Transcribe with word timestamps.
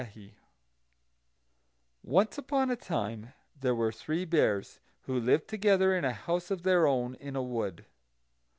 ]Once 2.03 2.35
upon 2.39 2.71
a 2.71 2.75
time 2.75 3.33
there 3.59 3.75
were 3.75 3.91
Three 3.91 4.25
Bears, 4.25 4.79
who 5.01 5.19
lived 5.19 5.47
together 5.47 5.95
in 5.95 6.03
a 6.05 6.11
house 6.11 6.49
of 6.49 6.63
their 6.63 6.87
own, 6.87 7.13
in 7.13 7.35
a 7.35 7.43
wood. 7.43 7.85